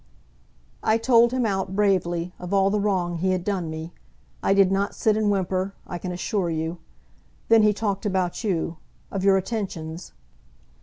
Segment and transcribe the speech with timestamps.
[0.81, 3.93] "I told him out, bravely, of all the wrong he had done me.
[4.41, 6.79] I did not sit and whimper, I can assure you.
[7.49, 8.77] Then he talked about you,
[9.11, 10.13] of your attentions."